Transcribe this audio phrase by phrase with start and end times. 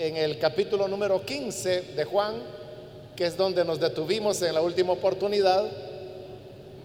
[0.00, 2.36] en el capítulo número 15 de Juan,
[3.14, 5.70] que es donde nos detuvimos en la última oportunidad.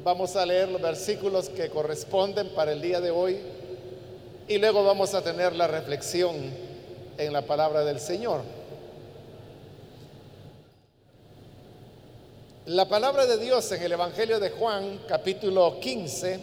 [0.03, 3.37] Vamos a leer los versículos que corresponden para el día de hoy
[4.49, 6.35] y luego vamos a tener la reflexión
[7.17, 8.41] en la palabra del Señor.
[12.65, 16.37] La palabra de Dios en el Evangelio de Juan, capítulo 15,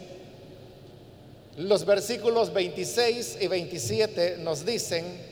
[1.59, 5.32] los versículos 26 y 27 nos dicen,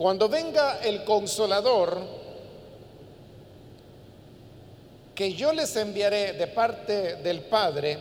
[0.00, 2.00] cuando venga el consolador,
[5.14, 7.98] que yo les enviaré de parte del Padre,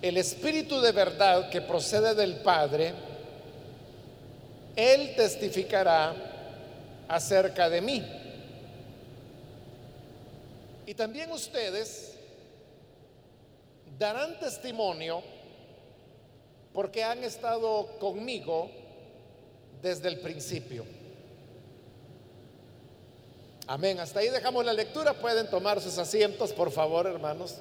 [0.00, 2.94] el Espíritu de verdad que procede del Padre,
[4.76, 6.14] Él testificará
[7.08, 8.06] acerca de mí.
[10.86, 12.14] Y también ustedes
[13.98, 15.24] darán testimonio
[16.72, 18.70] porque han estado conmigo
[19.82, 20.84] desde el principio.
[23.66, 24.00] Amén.
[24.00, 25.14] Hasta ahí dejamos la lectura.
[25.14, 27.58] Pueden tomar sus asientos, por favor, hermanos.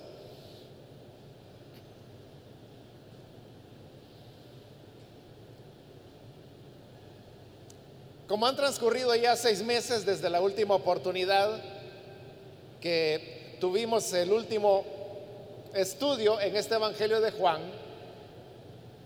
[8.28, 11.62] Como han transcurrido ya seis meses desde la última oportunidad
[12.80, 14.86] que tuvimos el último
[15.74, 17.62] estudio en este Evangelio de Juan,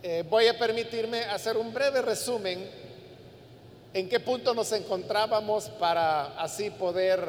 [0.03, 2.82] eh, voy a permitirme hacer un breve resumen
[3.93, 7.21] en qué punto nos encontrábamos para así poder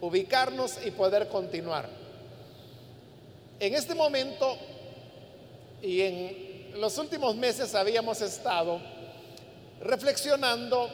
[0.00, 1.88] ubicarnos y poder continuar.
[3.58, 4.56] En este momento
[5.82, 8.80] y en los últimos meses habíamos estado
[9.80, 10.90] reflexionando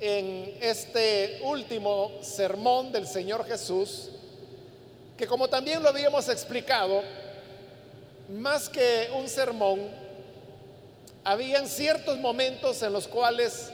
[0.00, 4.10] en este último sermón del Señor Jesús,
[5.16, 7.02] que como también lo habíamos explicado,
[8.30, 10.07] más que un sermón,
[11.28, 13.68] habían ciertos momentos en los cuales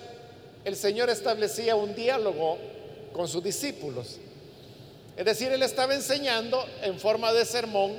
[0.64, 2.58] el Señor establecía un diálogo
[3.12, 4.16] con sus discípulos.
[5.16, 7.92] Es decir, Él estaba enseñando en forma de sermón,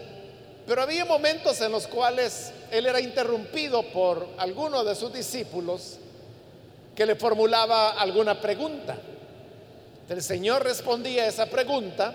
[0.67, 5.99] pero había momentos en los cuales Él era interrumpido por alguno de sus discípulos
[6.93, 8.97] que le formulaba alguna pregunta.
[10.09, 12.13] El Señor respondía a esa pregunta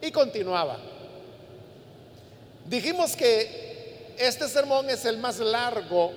[0.00, 0.78] y continuaba.
[2.64, 3.65] Dijimos que
[4.18, 6.12] este sermón es el más largo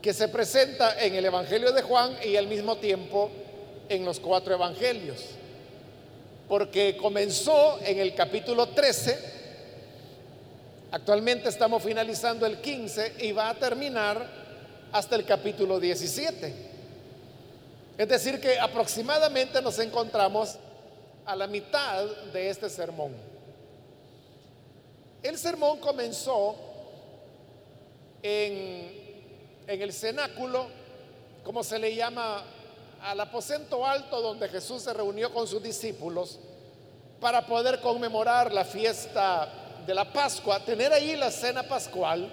[0.00, 3.30] que se presenta en el Evangelio de Juan y al mismo tiempo
[3.88, 5.20] en los cuatro evangelios.
[6.48, 9.18] Porque comenzó en el capítulo 13,
[10.90, 14.26] actualmente estamos finalizando el 15 y va a terminar
[14.92, 16.54] hasta el capítulo 17.
[17.96, 20.56] Es decir, que aproximadamente nos encontramos
[21.24, 23.33] a la mitad de este sermón.
[25.24, 26.54] El sermón comenzó
[28.22, 28.92] en,
[29.66, 30.66] el cenáculo,
[31.42, 32.44] como se le llama
[33.00, 36.38] al aposento alto donde Jesús se reunió con sus discípulos
[37.20, 39.48] para poder conmemorar la fiesta
[39.86, 42.30] de la Pascua, tener ahí la cena pascual.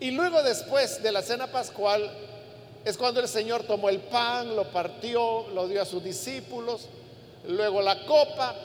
[0.00, 2.10] Y luego después de la cena pascual
[2.84, 6.88] es cuando el Señor tomó el pan, lo partió, lo dio a sus discípulos,
[7.46, 8.56] luego la copa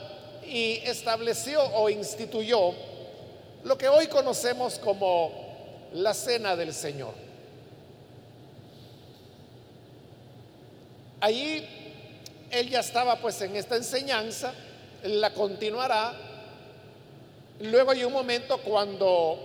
[0.46, 2.74] y estableció o instituyó
[3.64, 5.32] lo que hoy conocemos como
[5.94, 7.14] la cena del Señor.
[11.20, 11.66] Allí
[12.50, 14.52] él ya estaba pues en esta enseñanza,
[15.04, 16.14] la continuará.
[17.60, 19.38] Luego hay un momento cuando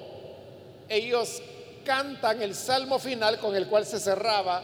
[0.90, 1.42] ellos
[1.86, 4.62] cantan el salmo final con el cual se cerraba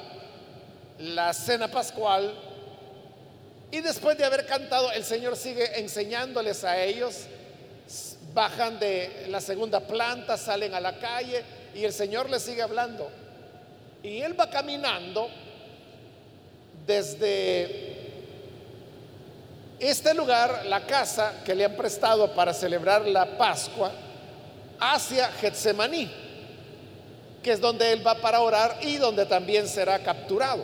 [1.00, 2.34] la cena pascual.
[3.72, 7.26] Y después de haber cantado, el Señor sigue enseñándoles a ellos.
[8.34, 11.44] Bajan de la segunda planta, salen a la calle
[11.74, 13.09] y el Señor les sigue hablando.
[14.03, 15.30] Y Él va caminando
[16.86, 17.96] desde
[19.80, 23.92] este lugar, la casa que le han prestado para celebrar la Pascua,
[24.80, 26.26] hacia Getsemaní
[27.46, 30.64] que es donde él va para orar y donde también será capturado.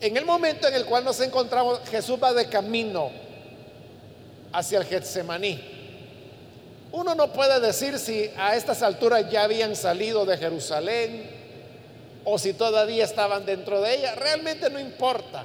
[0.00, 3.10] En el momento en el cual nos encontramos, Jesús va de camino
[4.52, 5.60] hacia el Getsemaní.
[6.92, 11.30] Uno no puede decir si a estas alturas ya habían salido de Jerusalén
[12.24, 14.14] o si todavía estaban dentro de ella.
[14.14, 15.44] Realmente no importa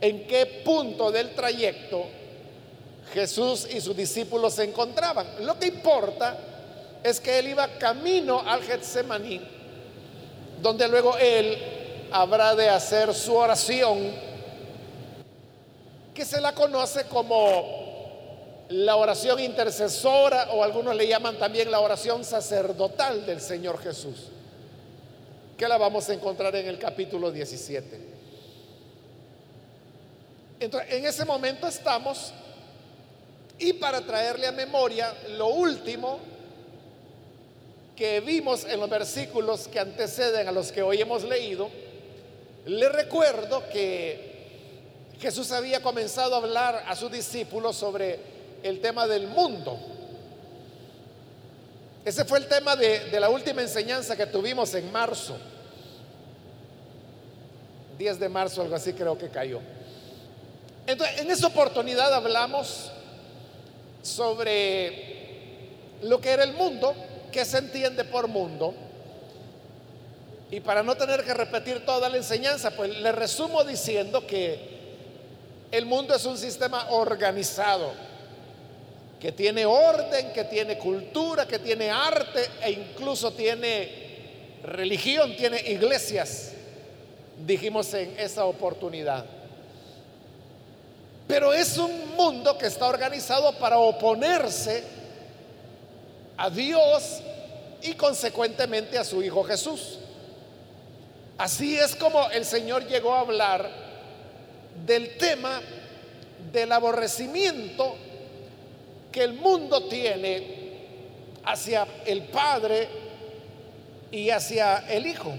[0.00, 2.06] en qué punto del trayecto
[3.12, 5.26] Jesús y sus discípulos se encontraban.
[5.40, 6.38] Lo que importa
[7.02, 9.40] es que él iba camino al Getsemaní,
[10.62, 11.73] donde luego él
[12.14, 14.12] habrá de hacer su oración,
[16.14, 22.24] que se la conoce como la oración intercesora o algunos le llaman también la oración
[22.24, 24.28] sacerdotal del Señor Jesús,
[25.58, 28.00] que la vamos a encontrar en el capítulo 17.
[30.60, 32.32] Entonces, en ese momento estamos
[33.58, 36.20] y para traerle a memoria lo último
[37.96, 41.70] que vimos en los versículos que anteceden a los que hoy hemos leído,
[42.66, 48.18] le recuerdo que Jesús había comenzado a hablar a sus discípulos sobre
[48.62, 49.78] el tema del mundo.
[52.04, 55.36] Ese fue el tema de, de la última enseñanza que tuvimos en marzo.
[57.98, 59.60] 10 de marzo, algo así creo que cayó.
[60.86, 62.90] Entonces, en esa oportunidad hablamos
[64.02, 65.14] sobre
[66.02, 66.94] lo que era el mundo,
[67.32, 68.74] qué se entiende por mundo.
[70.54, 74.56] Y para no tener que repetir toda la enseñanza, pues le resumo diciendo que
[75.72, 77.90] el mundo es un sistema organizado,
[79.18, 86.52] que tiene orden, que tiene cultura, que tiene arte e incluso tiene religión, tiene iglesias,
[87.44, 89.24] dijimos en esa oportunidad.
[91.26, 94.84] Pero es un mundo que está organizado para oponerse
[96.36, 97.22] a Dios
[97.82, 99.98] y consecuentemente a su Hijo Jesús.
[101.38, 103.68] Así es como el Señor llegó a hablar
[104.86, 105.60] del tema
[106.52, 107.96] del aborrecimiento
[109.10, 110.64] que el mundo tiene
[111.44, 112.88] hacia el Padre
[114.12, 115.34] y hacia el Hijo.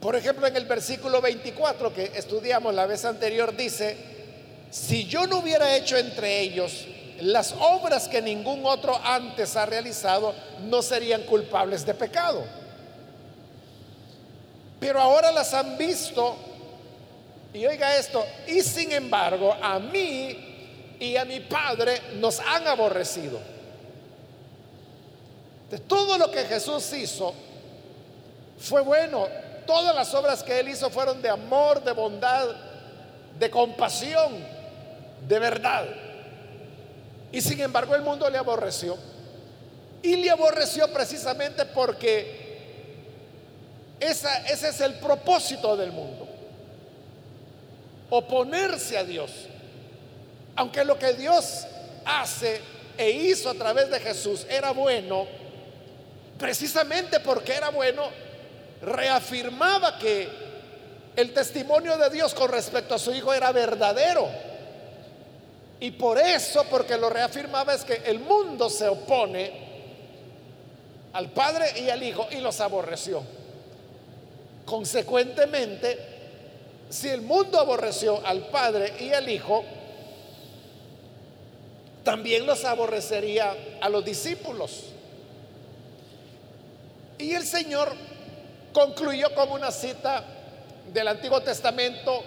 [0.00, 3.96] Por ejemplo, en el versículo 24 que estudiamos la vez anterior dice,
[4.70, 6.86] si yo no hubiera hecho entre ellos
[7.20, 10.34] las obras que ningún otro antes ha realizado,
[10.64, 12.44] no serían culpables de pecado.
[14.86, 16.36] Pero ahora las han visto,
[17.52, 23.40] y oiga esto, y sin embargo a mí y a mi Padre nos han aborrecido.
[25.68, 27.34] De todo lo que Jesús hizo
[28.60, 29.26] fue bueno,
[29.66, 32.46] Todas las obras que él hizo fueron de amor, de bondad,
[33.40, 34.38] de compasión,
[35.26, 35.84] de verdad.
[37.32, 38.96] Y sin embargo el mundo le aborreció.
[40.00, 42.45] Y le aborreció precisamente porque
[44.00, 46.26] ese es el propósito del mundo.
[48.10, 49.30] Oponerse a Dios.
[50.54, 51.66] Aunque lo que Dios
[52.04, 52.60] hace
[52.96, 55.26] e hizo a través de Jesús era bueno,
[56.38, 58.04] precisamente porque era bueno,
[58.80, 60.28] reafirmaba que
[61.16, 64.28] el testimonio de Dios con respecto a su hijo era verdadero.
[65.80, 69.66] Y por eso, porque lo reafirmaba, es que el mundo se opone
[71.12, 73.22] al Padre y al Hijo y los aborreció.
[74.66, 75.96] Consecuentemente,
[76.90, 79.64] si el mundo aborreció al Padre y al Hijo,
[82.02, 84.84] también los aborrecería a los discípulos.
[87.18, 87.92] Y el Señor
[88.72, 90.22] concluyó con una cita
[90.92, 92.22] del Antiguo Testamento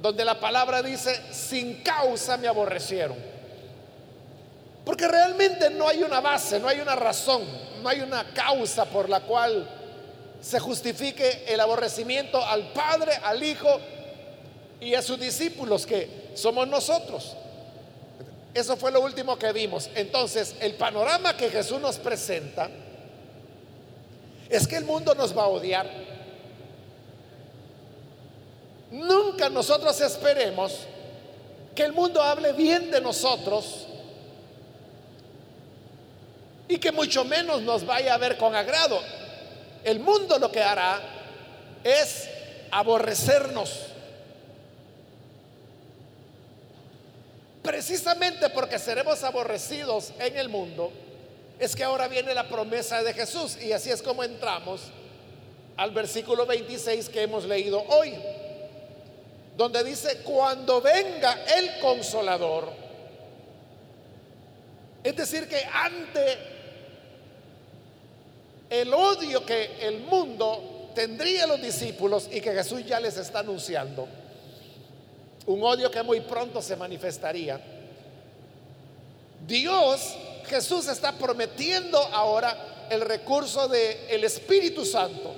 [0.00, 3.16] donde la palabra dice, sin causa me aborrecieron.
[4.84, 7.42] Porque realmente no hay una base, no hay una razón,
[7.80, 9.81] no hay una causa por la cual
[10.42, 13.80] se justifique el aborrecimiento al Padre, al Hijo
[14.80, 17.36] y a sus discípulos, que somos nosotros.
[18.52, 19.88] Eso fue lo último que vimos.
[19.94, 22.68] Entonces, el panorama que Jesús nos presenta
[24.50, 25.88] es que el mundo nos va a odiar.
[28.90, 30.80] Nunca nosotros esperemos
[31.74, 33.86] que el mundo hable bien de nosotros
[36.68, 39.00] y que mucho menos nos vaya a ver con agrado.
[39.84, 41.00] El mundo lo que hará
[41.82, 42.28] es
[42.70, 43.86] aborrecernos.
[47.62, 50.92] Precisamente porque seremos aborrecidos en el mundo,
[51.58, 54.82] es que ahora viene la promesa de Jesús y así es como entramos
[55.76, 58.14] al versículo 26 que hemos leído hoy,
[59.56, 62.68] donde dice, cuando venga el consolador,
[65.04, 66.51] es decir, que ante
[68.72, 73.40] el odio que el mundo tendría a los discípulos y que Jesús ya les está
[73.40, 74.08] anunciando,
[75.44, 77.60] un odio que muy pronto se manifestaría,
[79.46, 85.34] Dios Jesús está prometiendo ahora el recurso del el Espíritu Santo,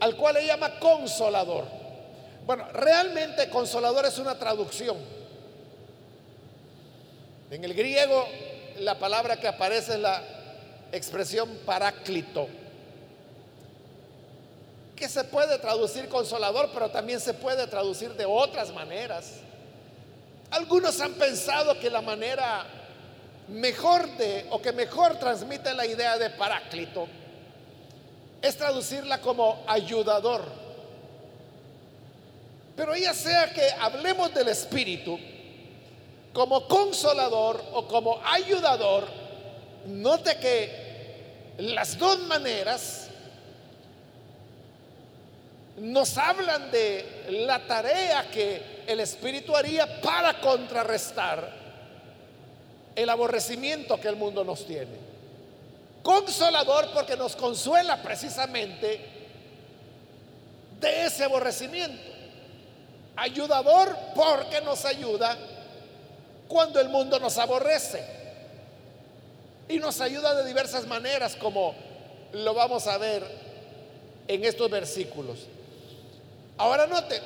[0.00, 1.66] al cual le llama consolador.
[2.46, 4.96] Bueno, realmente consolador es una traducción.
[7.50, 8.26] En el griego
[8.78, 10.22] la palabra que aparece es la
[10.96, 12.48] expresión paráclito,
[14.96, 19.32] que se puede traducir consolador, pero también se puede traducir de otras maneras.
[20.50, 22.64] Algunos han pensado que la manera
[23.48, 27.06] mejor de, o que mejor transmite la idea de paráclito,
[28.40, 30.44] es traducirla como ayudador.
[32.76, 35.18] Pero ya sea que hablemos del Espíritu
[36.32, 39.06] como consolador o como ayudador,
[39.86, 40.83] note que
[41.58, 43.08] las dos maneras
[45.76, 51.64] nos hablan de la tarea que el Espíritu haría para contrarrestar
[52.94, 55.04] el aborrecimiento que el mundo nos tiene.
[56.02, 59.00] Consolador porque nos consuela precisamente
[60.80, 62.12] de ese aborrecimiento.
[63.16, 65.36] Ayudador porque nos ayuda
[66.46, 68.13] cuando el mundo nos aborrece.
[69.68, 71.74] Y nos ayuda de diversas maneras como
[72.32, 73.24] lo vamos a ver
[74.28, 75.38] en estos versículos.
[76.58, 77.20] Ahora note,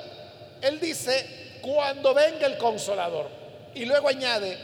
[0.62, 3.28] él dice, cuando venga el consolador.
[3.74, 4.56] Y luego añade,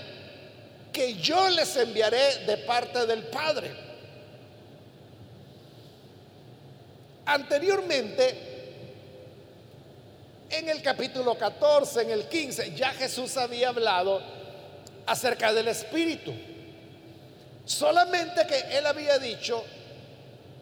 [0.93, 3.71] que yo les enviaré de parte del Padre.
[7.27, 8.55] Anteriormente,
[10.51, 14.23] en el capítulo 14, en el 15, ya Jesús había hablado
[15.07, 16.33] acerca del Espíritu.
[17.65, 19.65] Solamente que él había dicho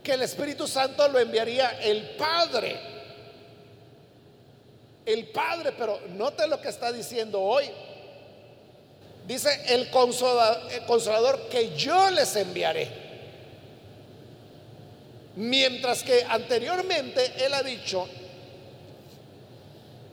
[0.03, 2.93] que el Espíritu Santo lo enviaría el Padre
[5.05, 7.65] el Padre, pero note lo que está diciendo hoy.
[9.27, 13.03] Dice el consolador, que yo les enviaré.
[15.37, 18.07] Mientras que anteriormente él ha dicho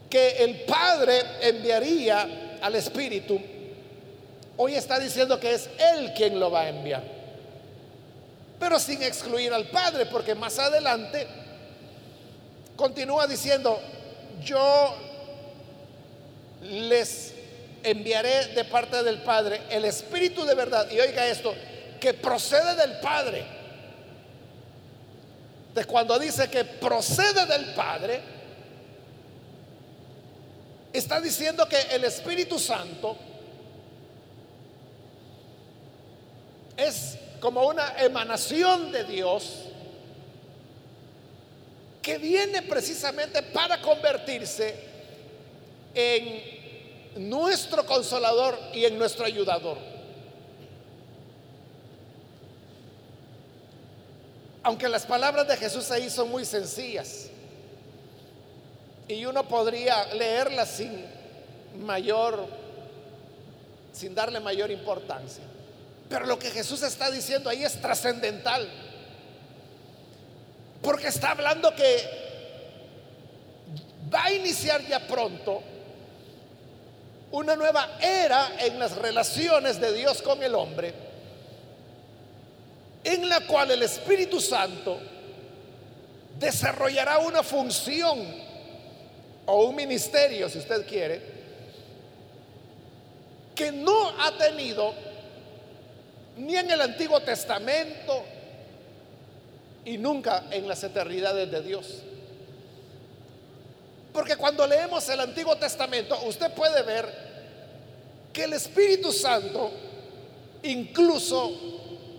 [0.09, 3.39] que el Padre enviaría al Espíritu,
[4.61, 7.01] hoy está diciendo que es Él quien lo va a enviar.
[8.59, 11.25] Pero sin excluir al Padre, porque más adelante
[12.75, 13.79] continúa diciendo,
[14.43, 14.97] yo
[16.61, 17.33] les
[17.83, 20.91] enviaré de parte del Padre el Espíritu de verdad.
[20.91, 21.55] Y oiga esto,
[22.01, 23.45] que procede del Padre.
[25.73, 28.19] De cuando dice que procede del Padre,
[30.91, 33.28] está diciendo que el Espíritu Santo
[36.79, 39.65] es como una emanación de Dios
[42.01, 44.75] que viene precisamente para convertirse
[45.93, 49.77] en nuestro consolador y en nuestro ayudador.
[54.63, 57.29] Aunque las palabras de Jesús ahí son muy sencillas
[59.07, 61.05] y uno podría leerlas sin
[61.83, 62.45] mayor,
[63.91, 65.43] sin darle mayor importancia.
[66.09, 68.67] Pero lo que Jesús está diciendo ahí es trascendental.
[70.81, 72.19] Porque está hablando que
[74.11, 75.61] va a iniciar ya pronto
[77.31, 80.93] una nueva era en las relaciones de Dios con el hombre,
[83.03, 84.99] en la cual el Espíritu Santo
[86.39, 88.19] desarrollará una función
[89.45, 91.21] o un ministerio, si usted quiere,
[93.53, 95.08] que no ha tenido
[96.39, 98.23] ni en el Antiguo Testamento,
[99.85, 101.87] y nunca en las eternidades de Dios.
[104.13, 107.07] Porque cuando leemos el Antiguo Testamento, usted puede ver
[108.31, 109.71] que el Espíritu Santo,
[110.63, 111.51] incluso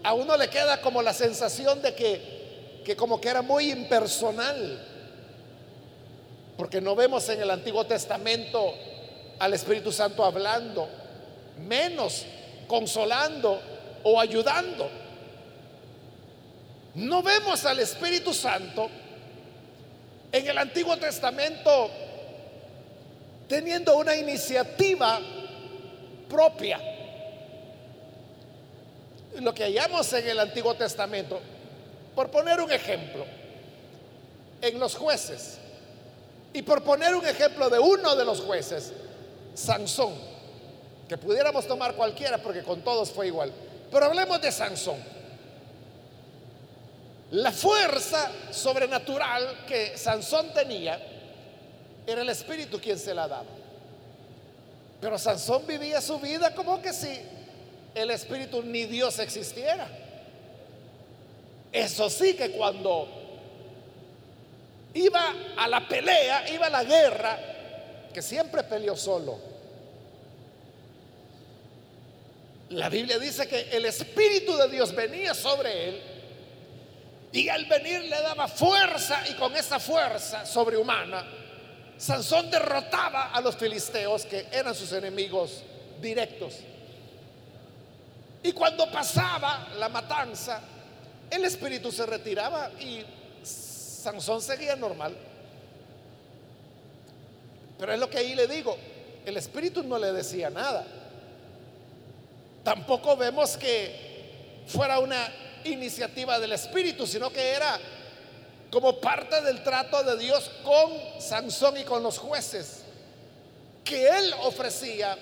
[0.02, 4.86] a uno le queda como la sensación de que, que como que era muy impersonal.
[6.56, 8.74] Porque no vemos en el Antiguo Testamento
[9.38, 10.88] al Espíritu Santo hablando,
[11.58, 12.26] menos
[12.66, 13.60] consolando
[14.02, 14.90] o ayudando.
[16.94, 18.90] No vemos al Espíritu Santo
[20.32, 21.90] en el Antiguo Testamento
[23.48, 25.20] teniendo una iniciativa
[26.28, 26.80] propia.
[29.40, 31.40] Lo que hallamos en el Antiguo Testamento,
[32.14, 33.24] por poner un ejemplo,
[34.60, 35.58] en los jueces,
[36.52, 38.92] y por poner un ejemplo de uno de los jueces,
[39.54, 40.14] Sansón,
[41.08, 43.52] que pudiéramos tomar cualquiera porque con todos fue igual,
[43.90, 44.98] pero hablemos de Sansón.
[47.32, 51.00] La fuerza sobrenatural que Sansón tenía
[52.06, 53.46] era el Espíritu quien se la daba.
[55.00, 57.20] Pero Sansón vivía su vida como que si
[57.94, 59.88] el Espíritu ni Dios existiera.
[61.72, 63.08] Eso sí que cuando
[64.94, 67.38] iba a la pelea, iba a la guerra,
[68.12, 69.49] que siempre peleó solo.
[72.70, 76.02] La Biblia dice que el Espíritu de Dios venía sobre él
[77.32, 81.24] y al venir le daba fuerza y con esa fuerza sobrehumana
[82.00, 85.62] Sansón derrotaba a los filisteos que eran sus enemigos
[86.00, 86.54] directos.
[88.42, 90.62] Y cuando pasaba la matanza,
[91.30, 93.04] el espíritu se retiraba y
[93.42, 95.14] Sansón seguía normal.
[97.78, 98.78] Pero es lo que ahí le digo,
[99.26, 100.86] el espíritu no le decía nada.
[102.70, 105.28] Tampoco vemos que fuera una
[105.64, 107.76] iniciativa del espíritu, sino que era
[108.70, 112.84] como parte del trato de Dios con Sansón y con los jueces,
[113.82, 115.18] que él ofrecía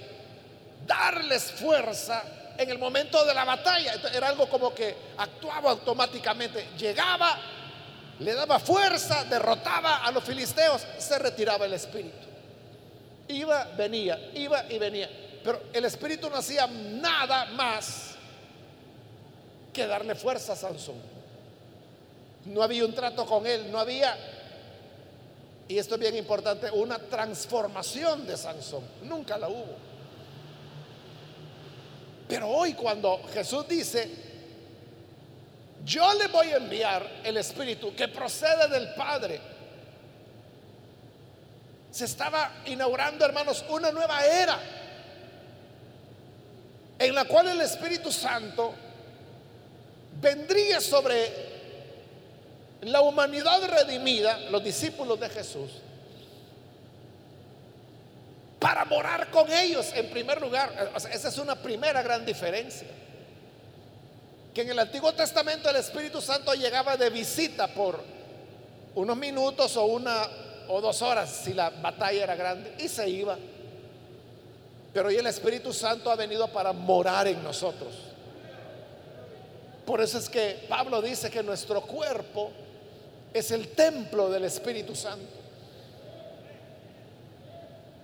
[0.86, 2.22] darles fuerza
[2.58, 3.94] en el momento de la batalla.
[4.12, 6.68] Era algo como que actuaba automáticamente.
[6.76, 7.40] Llegaba,
[8.18, 12.26] le daba fuerza, derrotaba a los filisteos, se retiraba el espíritu.
[13.28, 15.08] Iba, venía, iba y venía.
[15.48, 18.16] Pero el espíritu no hacía nada más
[19.72, 20.96] que darle fuerza a Sansón.
[22.44, 24.14] No había un trato con él, no había,
[25.66, 28.84] y esto es bien importante, una transformación de Sansón.
[29.04, 29.74] Nunca la hubo.
[32.28, 34.06] Pero hoy cuando Jesús dice,
[35.82, 39.40] yo le voy a enviar el Espíritu que procede del Padre,
[41.90, 44.77] se estaba inaugurando, hermanos, una nueva era
[46.98, 48.74] en la cual el Espíritu Santo
[50.20, 51.30] vendría sobre
[52.82, 55.70] la humanidad redimida, los discípulos de Jesús,
[58.58, 60.92] para morar con ellos en primer lugar.
[61.12, 62.88] esa es una primera gran diferencia.
[64.52, 68.02] Que en el Antiguo Testamento el Espíritu Santo llegaba de visita por
[68.96, 70.26] unos minutos o una
[70.68, 73.38] o dos horas si la batalla era grande y se iba.
[74.92, 77.94] Pero hoy el Espíritu Santo ha venido para morar en nosotros.
[79.84, 82.50] Por eso es que Pablo dice que nuestro cuerpo
[83.32, 85.38] es el templo del Espíritu Santo.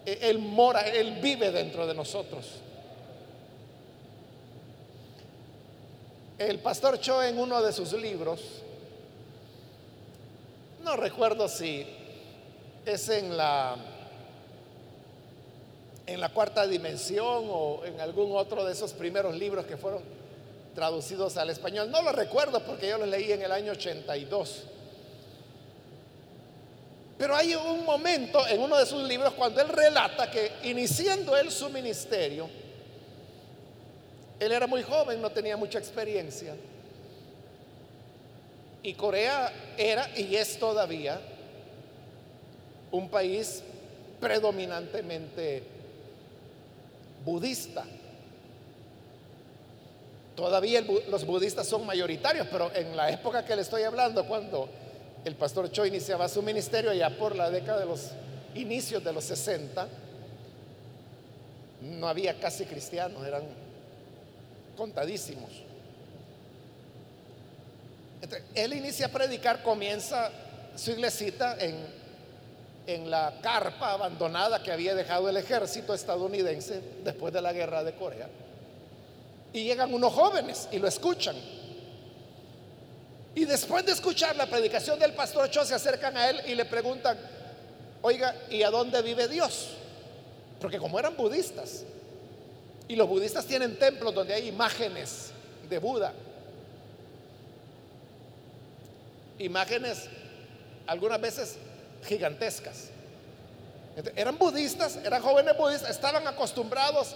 [0.07, 2.47] E-, él mora, Él vive dentro de nosotros.
[6.38, 8.41] El pastor Cho en uno de sus libros,
[10.83, 11.87] no recuerdo si
[12.85, 13.77] es en la
[16.07, 20.03] en la cuarta dimensión o en algún otro de esos primeros libros que fueron
[20.75, 21.90] traducidos al español.
[21.90, 24.64] No lo recuerdo porque yo los leí en el año 82.
[27.17, 31.51] Pero hay un momento en uno de sus libros cuando él relata que iniciando él
[31.51, 32.51] su ministerio,
[34.40, 36.55] él era muy joven, no tenía mucha experiencia.
[38.83, 41.19] Y Corea era y es todavía
[42.90, 43.62] un país
[44.21, 45.73] predominantemente
[47.24, 47.84] budista.
[50.37, 54.68] Todavía los budistas son mayoritarios, pero en la época que le estoy hablando, cuando
[55.24, 58.10] el pastor Cho iniciaba su ministerio, ya por la década de los
[58.54, 59.88] inicios de los 60,
[61.82, 63.44] no había casi cristianos, eran
[64.76, 65.50] contadísimos.
[68.54, 70.30] él inicia a predicar, comienza
[70.76, 72.04] su iglesita en,
[72.87, 77.94] en la carpa abandonada que había dejado el ejército estadounidense después de la guerra de
[77.94, 78.29] Corea.
[79.53, 81.37] Y llegan unos jóvenes y lo escuchan.
[83.35, 86.64] Y después de escuchar la predicación del pastor Cho, se acercan a él y le
[86.64, 87.18] preguntan,
[88.03, 89.70] oiga, ¿y a dónde vive Dios?
[90.61, 91.85] Porque como eran budistas,
[92.87, 95.31] y los budistas tienen templos donde hay imágenes
[95.68, 96.12] de Buda,
[99.38, 100.09] imágenes
[100.87, 101.57] algunas veces
[102.05, 102.90] gigantescas.
[104.17, 107.14] Eran budistas, eran jóvenes budistas, estaban acostumbrados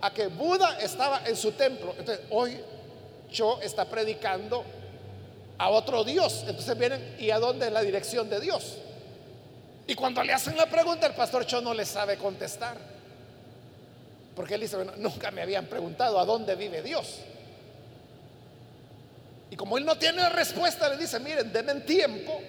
[0.00, 1.94] a que Buda estaba en su templo.
[1.98, 2.58] Entonces, hoy
[3.30, 4.64] Cho está predicando
[5.58, 6.44] a otro Dios.
[6.46, 7.66] Entonces vienen, ¿y a dónde?
[7.66, 8.78] En la dirección de Dios.
[9.86, 12.78] Y cuando le hacen la pregunta, el pastor Cho no le sabe contestar.
[14.34, 17.20] Porque él dice, bueno, nunca me habían preguntado a dónde vive Dios.
[19.50, 22.40] Y como él no tiene respuesta, le dice, miren, denme tiempo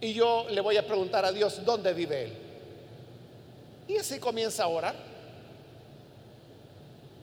[0.00, 2.32] y yo le voy a preguntar a Dios dónde vive Él.
[3.88, 4.94] Y así comienza a orar.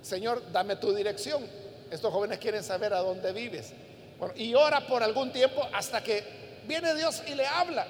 [0.02, 1.46] Señor, dame tu dirección.
[1.90, 3.74] Estos jóvenes quieren saber a dónde vives.
[4.20, 6.24] Bueno, y ora por algún tiempo hasta que
[6.68, 7.88] viene Dios y le habla.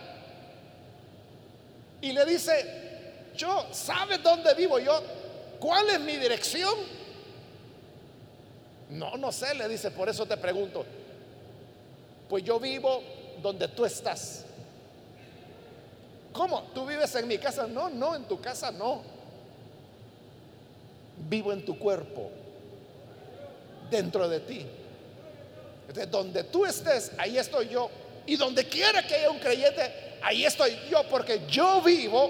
[2.01, 5.01] Y le dice, yo, ¿sabes dónde vivo yo?
[5.59, 6.73] ¿Cuál es mi dirección?
[8.89, 10.85] No, no sé, le dice, por eso te pregunto.
[12.29, 13.01] Pues yo vivo
[13.41, 14.46] donde tú estás.
[16.37, 16.61] ¿Cómo?
[16.71, 17.65] ¿Tú vives en mi casa?
[17.65, 19.01] No, no, en tu casa no.
[21.27, 22.29] Vivo en tu cuerpo,
[23.89, 24.63] dentro de ti.
[25.87, 27.89] Entonces, donde tú estés, ahí estoy yo.
[28.27, 32.29] Y donde quiera que haya un creyente, ahí estoy yo porque yo vivo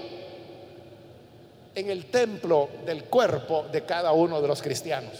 [1.74, 5.12] en el templo del cuerpo de cada uno de los cristianos.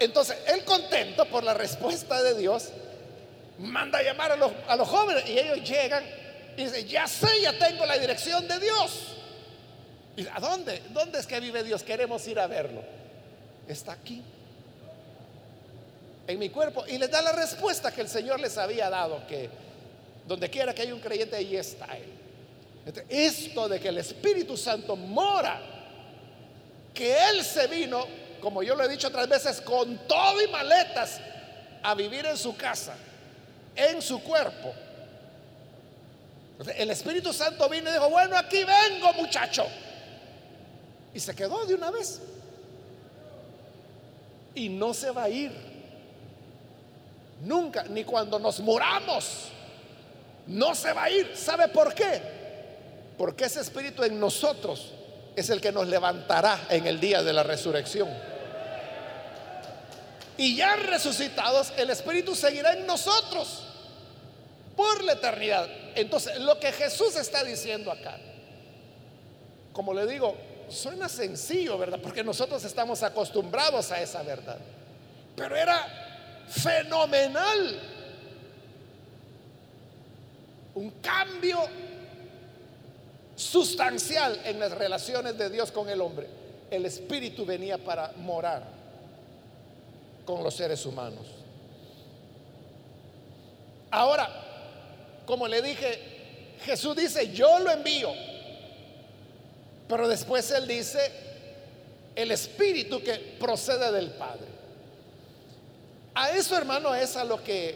[0.00, 2.70] Entonces, él contento por la respuesta de Dios,
[3.60, 6.04] manda a llamar a los, a los jóvenes y ellos llegan
[6.56, 9.16] y dicen, ya sé, ya tengo la dirección de Dios.
[10.16, 10.82] ¿Y a dónde?
[10.90, 11.82] ¿Dónde es que vive Dios?
[11.82, 12.82] Queremos ir a verlo.
[13.68, 14.22] Está aquí,
[16.26, 16.84] en mi cuerpo.
[16.88, 19.48] Y les da la respuesta que el Señor les había dado, que
[20.26, 22.12] donde quiera que haya un creyente, ahí está Él.
[23.08, 25.60] Esto de que el Espíritu Santo mora,
[26.92, 28.06] que Él se vino
[28.40, 31.20] como yo lo he dicho otras veces, con todo y maletas
[31.82, 32.94] a vivir en su casa,
[33.76, 34.74] en su cuerpo.
[36.76, 39.66] El Espíritu Santo vino y dijo, bueno, aquí vengo muchacho.
[41.14, 42.20] Y se quedó de una vez.
[44.54, 45.52] Y no se va a ir.
[47.42, 49.48] Nunca, ni cuando nos muramos.
[50.46, 51.34] No se va a ir.
[51.34, 52.20] ¿Sabe por qué?
[53.16, 54.92] Porque ese Espíritu en nosotros
[55.36, 58.08] es el que nos levantará en el día de la resurrección
[60.40, 63.62] y ya resucitados, el Espíritu seguirá en nosotros
[64.74, 65.68] por la eternidad.
[65.94, 68.18] Entonces, lo que Jesús está diciendo acá,
[69.74, 70.34] como le digo,
[70.70, 71.98] suena sencillo, ¿verdad?
[72.02, 74.56] Porque nosotros estamos acostumbrados a esa verdad.
[75.36, 77.78] Pero era fenomenal.
[80.74, 81.60] Un cambio
[83.36, 86.28] sustancial en las relaciones de Dios con el hombre.
[86.70, 88.79] El Espíritu venía para morar
[90.30, 91.26] con los seres humanos.
[93.90, 94.28] Ahora,
[95.26, 95.98] como le dije,
[96.64, 98.12] Jesús dice, yo lo envío.
[99.88, 101.00] Pero después Él dice,
[102.14, 104.46] el Espíritu que procede del Padre.
[106.14, 107.74] A eso, hermano, es a lo que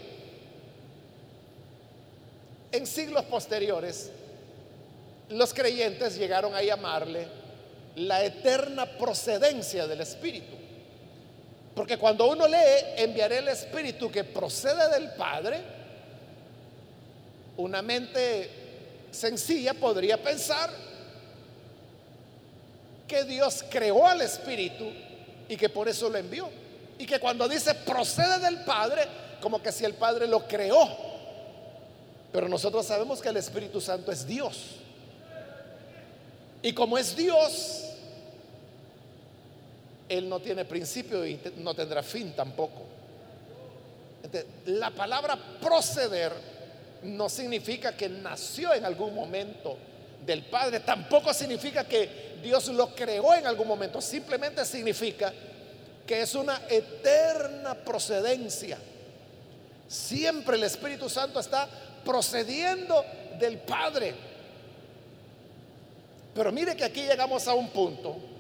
[2.71, 4.11] en siglos posteriores
[5.31, 7.27] los creyentes llegaron a llamarle
[7.97, 10.64] la eterna procedencia del Espíritu.
[11.75, 15.61] Porque cuando uno lee, enviaré el Espíritu que procede del Padre,
[17.57, 18.51] una mente
[19.11, 20.71] sencilla podría pensar
[23.09, 24.85] que Dios creó al Espíritu
[25.49, 26.49] y que por eso lo envió.
[26.99, 29.03] Y que cuando dice procede del Padre,
[29.41, 30.89] como que si el Padre lo creó.
[32.33, 34.77] Pero nosotros sabemos que el Espíritu Santo es Dios.
[36.63, 37.84] Y como es Dios,
[40.09, 42.83] él no tiene principio y no tendrá fin tampoco.
[44.67, 46.33] la palabra proceder
[47.03, 49.77] no significa que nació en algún momento
[50.25, 55.33] del Padre, tampoco significa que Dios lo creó en algún momento, simplemente significa
[56.07, 58.79] que es una eterna procedencia.
[59.87, 61.69] Siempre el Espíritu Santo está
[62.05, 63.05] procediendo
[63.39, 64.15] del Padre.
[66.35, 68.34] Pero mire que aquí llegamos a un punto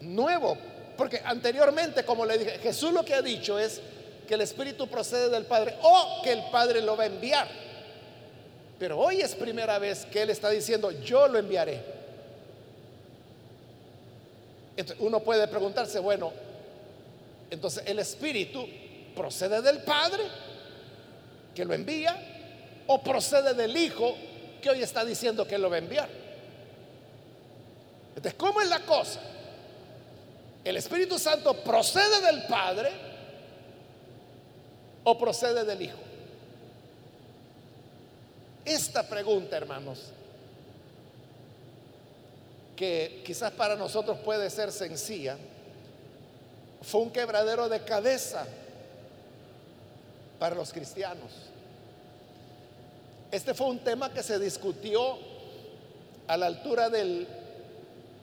[0.00, 0.56] nuevo.
[0.96, 3.80] Porque anteriormente, como le dije, Jesús lo que ha dicho es
[4.26, 7.48] que el Espíritu procede del Padre o que el Padre lo va a enviar.
[8.78, 11.80] Pero hoy es primera vez que Él está diciendo, yo lo enviaré.
[14.76, 16.32] Entonces, uno puede preguntarse, bueno,
[17.50, 18.64] entonces el Espíritu
[19.16, 20.22] procede del Padre,
[21.54, 22.16] que lo envía,
[22.86, 24.14] o procede del Hijo,
[24.62, 26.08] que hoy está diciendo que lo va a enviar.
[28.14, 29.20] Entonces, ¿cómo es la cosa?
[30.64, 32.90] ¿El Espíritu Santo procede del Padre
[35.04, 35.98] o procede del Hijo?
[38.64, 40.12] Esta pregunta, hermanos,
[42.76, 45.38] que quizás para nosotros puede ser sencilla,
[46.82, 48.46] fue un quebradero de cabeza
[50.38, 51.32] para los cristianos.
[53.30, 55.18] Este fue un tema que se discutió
[56.26, 57.26] a la altura del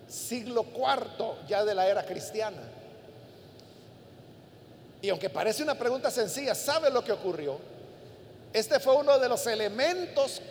[0.07, 2.61] siglo cuarto ya de la era cristiana.
[5.01, 7.59] Y aunque parece una pregunta sencilla, ¿sabe lo que ocurrió?
[8.53, 10.41] Este fue uno de los elementos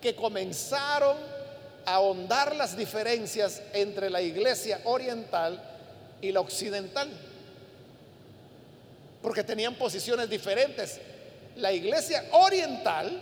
[0.00, 1.16] que comenzaron
[1.84, 5.60] a ahondar las diferencias entre la iglesia oriental
[6.20, 7.10] y la occidental.
[9.20, 11.00] Porque tenían posiciones diferentes.
[11.56, 13.20] La iglesia oriental,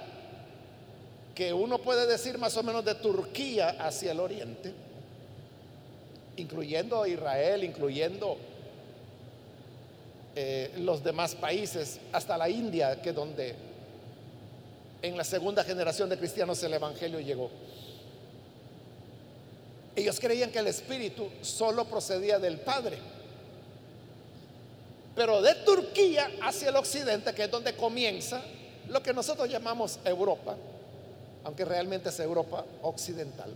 [1.35, 4.73] que uno puede decir más o menos de Turquía hacia el oriente,
[6.39, 8.37] incluyendo Israel, incluyendo
[10.35, 13.55] eh, los demás países, hasta la India, que donde
[15.03, 17.51] en la segunda generación de cristianos el Evangelio llegó.
[19.95, 22.99] Ellos creían que el Espíritu solo procedía del Padre.
[25.17, 28.41] Pero de Turquía hacia el occidente, que es donde comienza
[28.89, 30.57] lo que nosotros llamamos Europa,
[31.43, 33.53] aunque realmente es Europa occidental,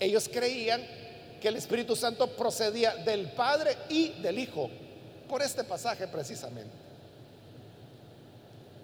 [0.00, 0.82] ellos creían
[1.40, 4.70] que el Espíritu Santo procedía del Padre y del Hijo,
[5.28, 6.72] por este pasaje precisamente.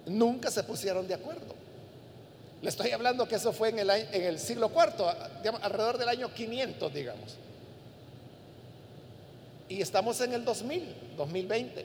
[0.07, 1.55] Nunca se pusieron de acuerdo.
[2.62, 7.37] Le estoy hablando que eso fue en el, siglo IV, alrededor del año 500, digamos.
[9.68, 11.85] Y estamos en el 2000, 2020.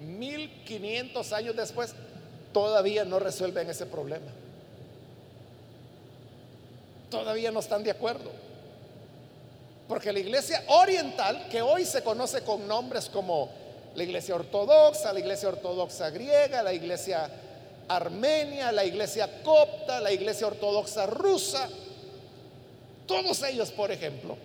[0.00, 1.94] 1500 años después,
[2.52, 4.26] todavía no resuelven ese problema.
[7.12, 8.30] Todavía no están de acuerdo.
[9.86, 13.50] Porque la iglesia oriental, que hoy se conoce con nombres como
[13.94, 17.30] la iglesia ortodoxa, la iglesia ortodoxa griega, la iglesia
[17.86, 21.68] armenia, la iglesia copta, la iglesia ortodoxa rusa,
[23.06, 24.38] todos ellos, por ejemplo,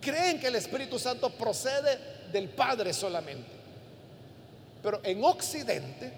[0.00, 2.00] creen que el Espíritu Santo procede
[2.32, 3.50] del Padre solamente.
[4.82, 6.12] Pero en Occidente,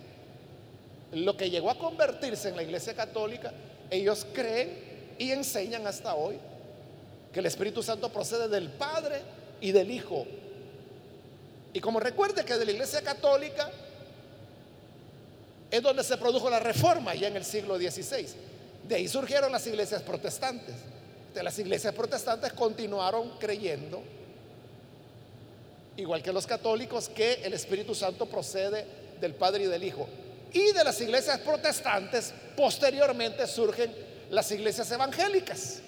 [1.12, 3.53] lo que llegó a convertirse en la Iglesia Católica,
[3.90, 6.38] ellos creen y enseñan hasta hoy
[7.33, 9.22] que el Espíritu Santo procede del Padre
[9.61, 10.27] y del Hijo.
[11.72, 13.70] Y como recuerde que de la Iglesia Católica
[15.70, 18.27] es donde se produjo la reforma ya en el siglo XVI.
[18.88, 20.74] De ahí surgieron las iglesias protestantes.
[21.35, 24.03] De las iglesias protestantes continuaron creyendo,
[25.96, 28.87] igual que los católicos, que el Espíritu Santo procede
[29.20, 30.09] del Padre y del Hijo.
[30.53, 33.95] Y de las iglesias protestantes, posteriormente surgen
[34.31, 35.81] las iglesias evangélicas,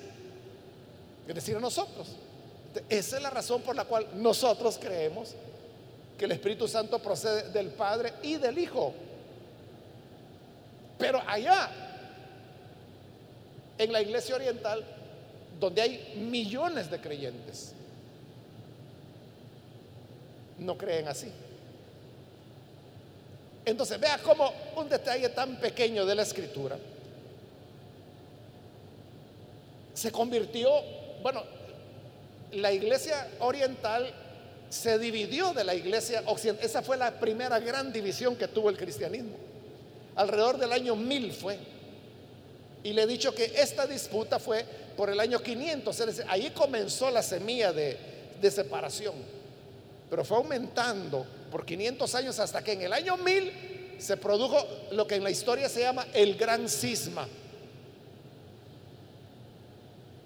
[1.27, 2.09] es decir, nosotros.
[2.89, 5.35] Esa es la razón por la cual nosotros creemos
[6.19, 8.93] que el Espíritu Santo procede del Padre y del Hijo.
[10.99, 11.71] Pero allá,
[13.79, 14.85] en la iglesia oriental,
[15.59, 17.73] donde hay millones de creyentes,
[20.59, 21.33] no creen así.
[23.71, 26.77] Entonces, vea como un detalle tan pequeño de la escritura
[30.01, 30.71] se convirtió,
[31.23, 31.43] bueno,
[32.53, 34.11] la iglesia oriental
[34.71, 36.65] se dividió de la iglesia occidental.
[36.65, 39.37] Esa fue la primera gran división que tuvo el cristianismo
[40.17, 41.59] alrededor del año 1000 fue.
[42.83, 44.65] Y le he dicho que esta disputa fue
[44.97, 47.99] por el año 500, ahí comenzó la semilla de,
[48.41, 49.15] de separación,
[50.09, 54.57] pero fue aumentando por 500 años hasta que en el año 1000 se produjo
[54.93, 57.29] lo que en la historia se llama el gran cisma,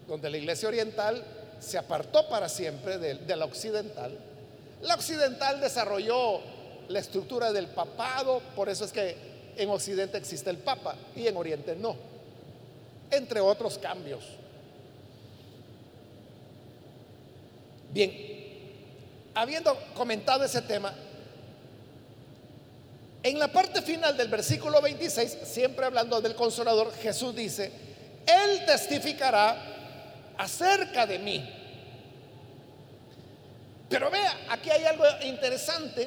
[0.07, 1.25] donde la iglesia oriental
[1.59, 4.17] se apartó para siempre de, de, la occidental.
[4.83, 6.41] La occidental desarrolló
[6.89, 9.17] la estructura del papado, por eso es que
[9.57, 11.97] en Occidente existe el Papa y en Oriente no,
[13.11, 14.25] entre otros cambios.
[17.93, 18.13] Bien,
[19.35, 20.93] habiendo comentado ese tema,
[23.25, 27.73] en la parte final del versículo 26, siempre hablando del consolador, Jesús dice,
[28.27, 29.57] Él testificará
[30.37, 31.51] acerca de mí.
[33.89, 36.07] Pero vea, aquí hay algo interesante,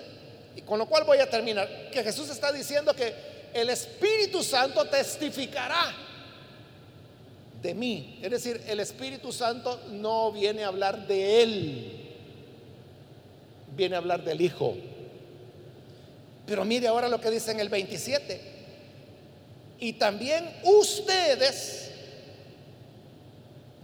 [0.56, 3.16] y con lo cual voy a terminar, que Jesús está diciendo que
[3.52, 5.92] el Espíritu Santo testificará
[7.64, 8.20] de mí.
[8.22, 12.14] Es decir, el Espíritu Santo no viene a hablar de Él,
[13.76, 14.76] viene a hablar del Hijo.
[16.48, 18.42] Pero mire ahora lo que dice en el 27.
[19.80, 21.92] Y también ustedes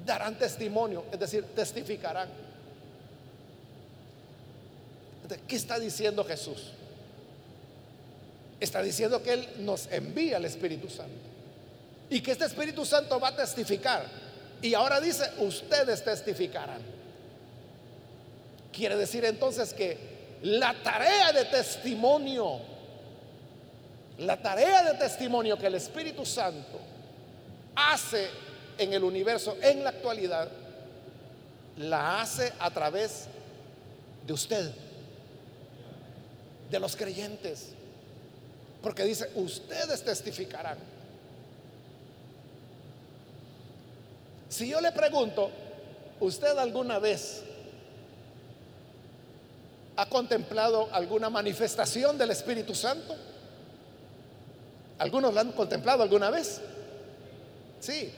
[0.05, 2.29] darán testimonio, es decir, testificarán.
[5.47, 6.71] ¿Qué está diciendo Jesús?
[8.59, 11.17] Está diciendo que Él nos envía el Espíritu Santo.
[12.09, 14.05] Y que este Espíritu Santo va a testificar.
[14.61, 16.81] Y ahora dice, ustedes testificarán.
[18.71, 20.12] Quiere decir entonces que
[20.43, 22.59] la tarea de testimonio,
[24.17, 26.79] la tarea de testimonio que el Espíritu Santo
[27.75, 28.29] hace
[28.77, 30.49] en el universo en la actualidad,
[31.77, 33.27] la hace a través
[34.27, 34.71] de usted,
[36.69, 37.69] de los creyentes.
[38.81, 40.77] Porque dice, ustedes testificarán.
[44.49, 45.49] Si yo le pregunto,
[46.19, 47.43] ¿usted alguna vez
[49.95, 53.15] ha contemplado alguna manifestación del Espíritu Santo?
[54.97, 56.61] ¿Algunos la han contemplado alguna vez?
[57.79, 58.11] Sí.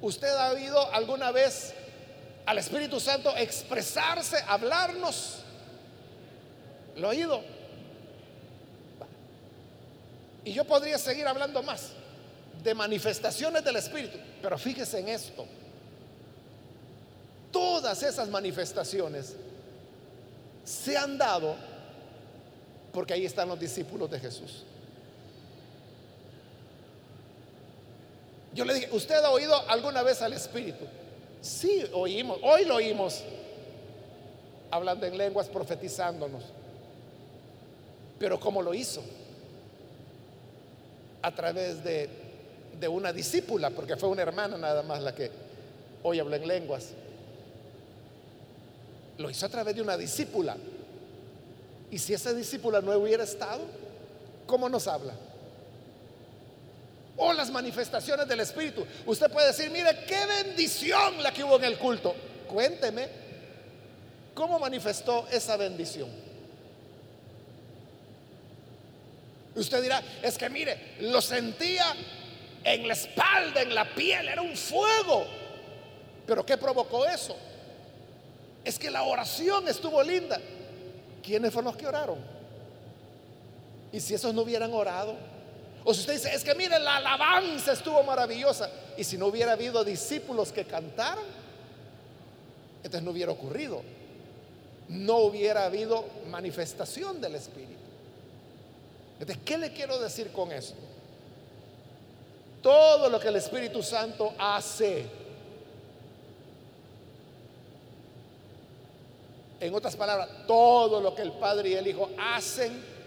[0.00, 1.72] ¿Usted ha oído alguna vez
[2.46, 5.40] al Espíritu Santo expresarse, hablarnos?
[6.96, 7.42] ¿Lo ha oído?
[10.44, 11.90] Y yo podría seguir hablando más
[12.62, 15.46] de manifestaciones del Espíritu, pero fíjese en esto.
[17.52, 19.34] Todas esas manifestaciones
[20.68, 21.56] se han dado
[22.92, 24.64] porque ahí están los discípulos de Jesús.
[28.52, 30.84] Yo le dije, ¿usted ha oído alguna vez al Espíritu?
[31.40, 33.22] Sí, oímos, hoy lo oímos
[34.70, 36.44] hablando en lenguas, profetizándonos.
[38.18, 39.02] Pero ¿cómo lo hizo?
[41.22, 42.10] A través de,
[42.78, 45.30] de una discípula, porque fue una hermana nada más la que
[46.02, 46.90] hoy habla en lenguas.
[49.18, 50.56] Lo hizo a través de una discípula.
[51.90, 53.60] Y si esa discípula no hubiera estado,
[54.46, 55.14] ¿cómo nos habla?
[57.16, 58.86] O las manifestaciones del Espíritu.
[59.06, 62.14] Usted puede decir, mire, qué bendición la que hubo en el culto.
[62.46, 63.08] Cuénteme,
[64.34, 66.08] ¿cómo manifestó esa bendición?
[69.56, 71.92] Usted dirá, es que mire, lo sentía
[72.62, 75.26] en la espalda, en la piel, era un fuego.
[76.24, 77.36] Pero ¿qué provocó eso?
[78.68, 80.38] Es que la oración estuvo linda.
[81.22, 82.18] ¿Quiénes fueron los que oraron?
[83.90, 85.16] Y si esos no hubieran orado,
[85.84, 89.52] o si usted dice, es que mire, la alabanza estuvo maravillosa, y si no hubiera
[89.52, 91.24] habido discípulos que cantaran,
[92.76, 93.80] entonces no hubiera ocurrido,
[94.88, 97.72] no hubiera habido manifestación del Espíritu.
[99.18, 100.74] Entonces, ¿qué le quiero decir con eso?
[102.60, 105.06] Todo lo que el Espíritu Santo hace,
[109.60, 112.98] en otras palabras, todo lo que el Padre y el Hijo hacen,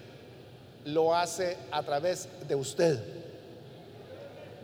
[0.85, 2.99] lo hace a través de usted,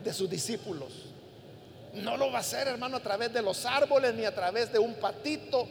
[0.02, 1.06] de sus discípulos.
[1.94, 4.78] No lo va a hacer, hermano, a través de los árboles ni a través de
[4.78, 5.66] un patito.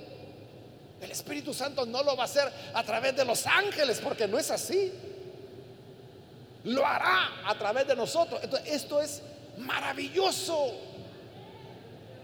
[0.99, 4.39] El Espíritu Santo no lo va a hacer a través de los ángeles, porque no
[4.39, 4.91] es así
[6.67, 8.41] lo hará a través de nosotros.
[8.43, 9.21] Entonces, esto es
[9.57, 10.73] maravilloso.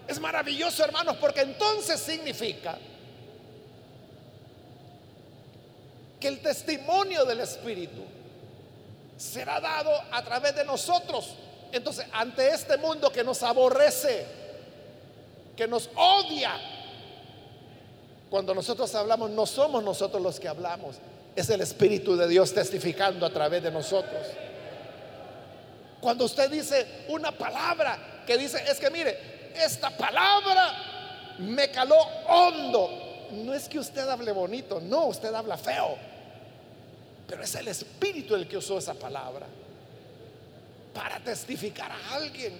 [0.08, 2.77] Es maravilloso, hermanos, porque entonces significa
[6.23, 8.01] que el testimonio del Espíritu
[9.17, 11.36] será dado a través de nosotros.
[11.73, 14.25] Entonces, ante este mundo que nos aborrece,
[15.53, 16.53] que nos odia,
[18.29, 20.95] cuando nosotros hablamos, no somos nosotros los que hablamos,
[21.36, 24.25] es el Espíritu de Dios testificando a través de nosotros.
[25.99, 30.73] Cuando usted dice una palabra que dice, es que mire, esta palabra
[31.39, 31.97] me caló
[32.29, 33.27] hondo.
[33.31, 36.12] No es que usted hable bonito, no, usted habla feo.
[37.27, 39.47] Pero es el Espíritu el que usó esa palabra
[40.93, 42.53] para testificar a alguien.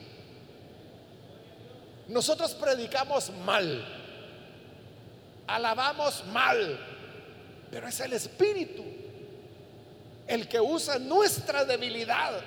[2.08, 3.86] Nosotros predicamos mal,
[5.48, 6.80] alabamos mal,
[7.72, 8.84] pero es el Espíritu
[10.28, 12.42] el que usa nuestra debilidad,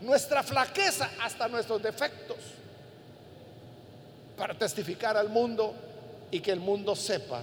[0.00, 2.38] nuestra flaqueza, hasta nuestros defectos,
[4.36, 5.74] para testificar al mundo
[6.30, 7.42] y que el mundo sepa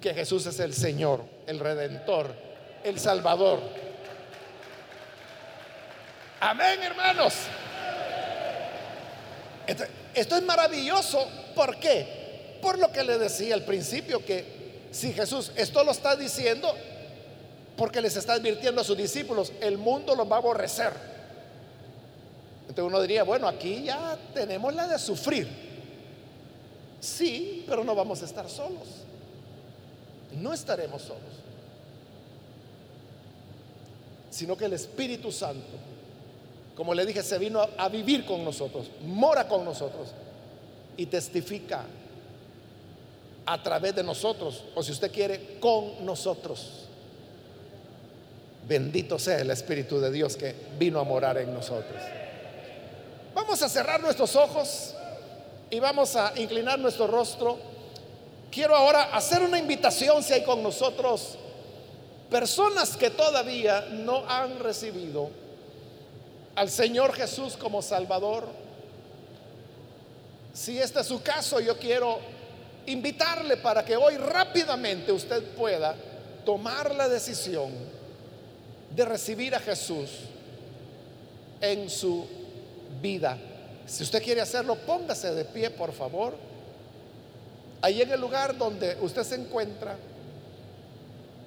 [0.00, 2.45] que Jesús es el Señor, el Redentor,
[2.84, 3.60] el Salvador.
[6.40, 7.34] Amén, hermanos.
[9.66, 11.26] Esto, es maravilloso.
[11.54, 12.58] ¿Por qué?
[12.62, 16.72] Por lo que le decía al principio, que si Jesús esto lo está diciendo
[17.76, 20.92] porque les está advirtiendo a sus discípulos, el mundo los va a aborrecer.
[22.62, 25.48] Entonces uno diría, bueno, aquí ya tenemos la de sufrir.
[27.00, 28.88] Sí, pero no vamos a estar solos.
[30.32, 31.22] No estaremos solos.
[34.36, 35.78] Sino que el Espíritu Santo,
[36.76, 40.10] como le dije, se vino a vivir con nosotros, mora con nosotros
[40.94, 41.86] y testifica
[43.46, 46.82] a través de nosotros, o si usted quiere, con nosotros.
[48.68, 52.02] Bendito sea el Espíritu de Dios que vino a morar en nosotros.
[53.34, 54.94] Vamos a cerrar nuestros ojos
[55.70, 57.56] y vamos a inclinar nuestro rostro.
[58.50, 61.38] Quiero ahora hacer una invitación si hay con nosotros
[62.30, 65.30] personas que todavía no han recibido
[66.54, 68.48] al Señor Jesús como Salvador.
[70.52, 72.18] Si este es su caso, yo quiero
[72.86, 75.94] invitarle para que hoy rápidamente usted pueda
[76.44, 77.72] tomar la decisión
[78.94, 80.10] de recibir a Jesús
[81.60, 82.26] en su
[83.02, 83.36] vida.
[83.86, 86.34] Si usted quiere hacerlo, póngase de pie, por favor.
[87.82, 89.96] Ahí en el lugar donde usted se encuentra,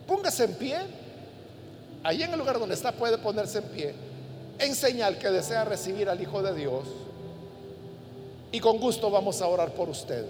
[0.09, 0.77] póngase en pie.
[2.03, 3.93] Ahí en el lugar donde está puede ponerse en pie.
[4.57, 6.85] En señal que desea recibir al Hijo de Dios.
[8.51, 10.25] Y con gusto vamos a orar por usted.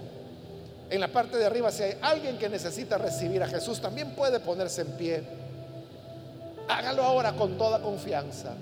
[0.90, 4.42] En la parte de arriba, si hay alguien que necesita recibir a Jesús, también puede
[4.42, 5.24] ponerse en pie.
[6.68, 8.54] Hágalo ahora con toda confianza.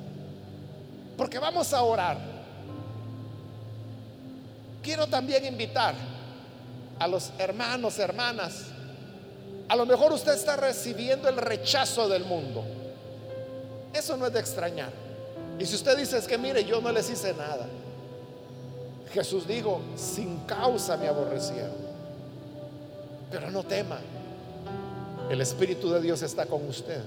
[1.17, 2.17] Porque vamos a orar.
[4.83, 5.95] Quiero también invitar
[6.99, 8.76] a los hermanos, hermanas
[9.69, 12.63] A lo mejor usted está recibiendo el rechazo del mundo.
[13.93, 14.91] Eso no es de extrañar.
[15.59, 17.67] Y si usted dice es que mire, yo no les hice nada.
[19.11, 21.87] Jesús dijo, sin causa me aborrecieron.
[23.31, 23.99] Pero no tema.
[25.29, 27.01] El Espíritu de Dios está con usted.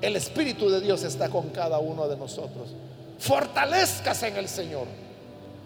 [0.00, 2.68] El Espíritu de Dios está con cada uno de nosotros.
[3.18, 4.86] Fortalezcase en el Señor.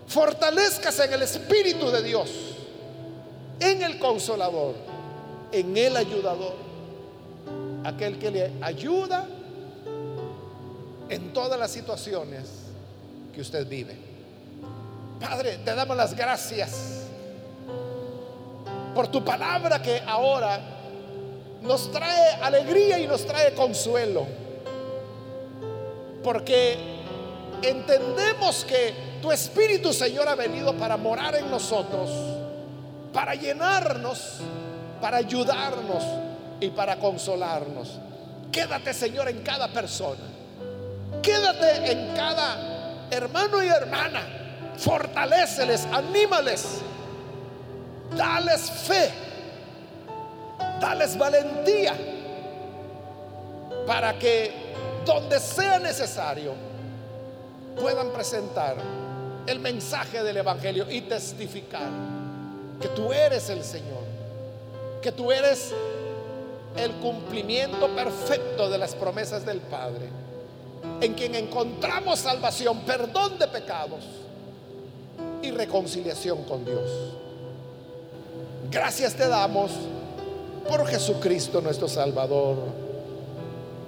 [0.07, 2.31] Fortalezcase en el Espíritu de Dios.
[3.61, 4.75] En el Consolador.
[5.53, 6.55] En el Ayudador.
[7.85, 9.27] Aquel que le ayuda
[11.09, 12.45] en todas las situaciones
[13.33, 13.97] que usted vive.
[15.21, 16.99] Padre, te damos las gracias
[18.95, 20.61] por tu palabra que ahora
[21.63, 24.27] nos trae alegría y nos trae consuelo.
[26.23, 26.77] Porque
[27.63, 32.11] entendemos que tu Espíritu, Señor, ha venido para morar en nosotros,
[33.13, 34.39] para llenarnos,
[35.01, 36.05] para ayudarnos
[36.61, 37.99] y para consolarnos.
[38.51, 40.25] Quédate, Señor, en cada persona.
[41.23, 44.23] Quédate en cada hermano y hermana.
[44.77, 46.81] Fortaléceles, anímales.
[48.17, 49.11] Dales fe.
[50.81, 51.95] Dales valentía.
[53.87, 54.75] Para que
[55.05, 56.53] donde sea necesario
[57.81, 58.77] puedan presentar
[59.47, 61.89] el mensaje del Evangelio y testificar
[62.81, 63.98] que tú eres el Señor.
[65.03, 65.73] Que tú eres
[66.77, 70.09] el cumplimiento perfecto de las promesas del Padre
[71.01, 74.05] en quien encontramos salvación, perdón de pecados
[75.43, 76.91] y reconciliación con Dios.
[78.71, 79.73] Gracias te damos
[80.69, 82.57] por Jesucristo nuestro Salvador.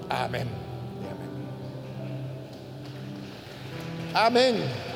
[0.08, 0.48] Amén.
[4.14, 4.89] Amén.